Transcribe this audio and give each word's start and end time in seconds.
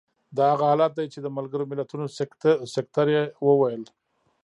دا 0.37 0.43
هغه 0.53 0.65
حالت 0.71 0.91
دی 0.97 1.05
چې 1.13 1.19
د 1.21 1.27
ملګرو 1.37 1.69
ملتونو 1.71 2.05
سکتر 2.73 3.05
یې 3.15 3.23
وویل. 3.47 3.83